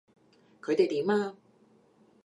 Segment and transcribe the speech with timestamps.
[0.63, 1.37] 佢哋點啊？